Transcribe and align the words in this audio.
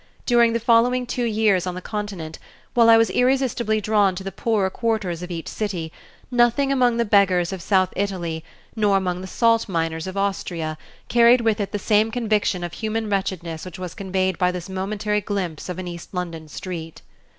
During 0.25 0.53
the 0.53 0.59
following 0.59 1.05
two 1.05 1.25
years 1.25 1.67
on 1.67 1.75
the 1.75 1.79
continent, 1.79 2.39
while 2.73 2.89
I 2.89 2.97
was 2.97 3.11
irresistibly 3.11 3.79
drawn 3.79 4.15
to 4.15 4.23
the 4.23 4.31
poorer 4.31 4.71
quarters 4.71 5.21
of 5.21 5.29
each 5.29 5.47
city, 5.47 5.91
nothing 6.31 6.71
among 6.71 6.97
the 6.97 7.05
beggars 7.05 7.53
of 7.53 7.61
South 7.61 7.93
Italy 7.95 8.43
nor 8.75 8.97
among 8.97 9.21
the 9.21 9.27
salt 9.27 9.69
miners 9.69 10.07
of 10.07 10.17
Austria 10.17 10.79
carried 11.07 11.41
with 11.41 11.59
it 11.59 11.71
the 11.71 11.77
same 11.77 12.09
conviction 12.09 12.63
of 12.63 12.73
human 12.73 13.11
wretchedness 13.11 13.63
which 13.63 13.77
was 13.77 13.93
conveyed 13.93 14.39
by 14.39 14.51
this 14.51 14.67
momentary 14.67 15.21
glimpse 15.21 15.69
of 15.69 15.77
an 15.77 15.87
East 15.87 16.11
London 16.15 16.47
street. 16.47 17.03